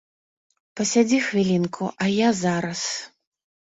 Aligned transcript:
Пасядзі 0.81 1.21
хвілінку, 1.27 1.93
а 1.95 2.05
я 2.17 2.29
зараз. 2.43 2.81